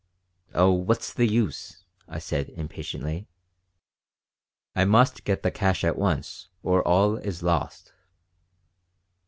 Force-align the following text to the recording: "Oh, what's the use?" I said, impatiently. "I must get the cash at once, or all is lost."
"Oh, 0.55 0.71
what's 0.71 1.13
the 1.13 1.27
use?" 1.27 1.83
I 2.07 2.17
said, 2.17 2.49
impatiently. 2.49 3.27
"I 4.75 4.83
must 4.83 5.23
get 5.25 5.43
the 5.43 5.51
cash 5.51 5.83
at 5.83 5.95
once, 5.95 6.49
or 6.63 6.81
all 6.81 7.17
is 7.17 7.43
lost." 7.43 7.93